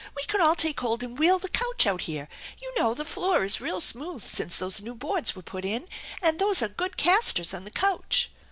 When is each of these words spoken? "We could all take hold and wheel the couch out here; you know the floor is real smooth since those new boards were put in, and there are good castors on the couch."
"We 0.17 0.23
could 0.23 0.41
all 0.41 0.55
take 0.55 0.79
hold 0.79 1.03
and 1.03 1.15
wheel 1.15 1.37
the 1.37 1.47
couch 1.47 1.85
out 1.85 2.01
here; 2.01 2.27
you 2.59 2.73
know 2.75 2.95
the 2.95 3.05
floor 3.05 3.43
is 3.45 3.61
real 3.61 3.79
smooth 3.79 4.23
since 4.23 4.57
those 4.57 4.81
new 4.81 4.95
boards 4.95 5.35
were 5.35 5.43
put 5.43 5.63
in, 5.63 5.87
and 6.23 6.39
there 6.39 6.47
are 6.47 6.67
good 6.69 6.97
castors 6.97 7.53
on 7.53 7.65
the 7.65 7.69
couch." 7.69 8.31